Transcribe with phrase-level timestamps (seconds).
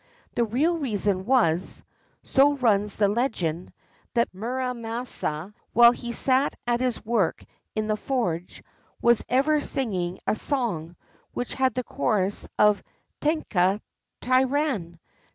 [0.33, 1.83] The real reason was,
[2.23, 3.71] so runs the legend,
[4.15, 8.63] that Muramasa, while he sat at his work in the forge,
[8.99, 10.95] was ever singing a song,
[11.35, 12.81] which had the chorus of
[13.21, 13.79] "tenka
[14.21, 14.97] tairan!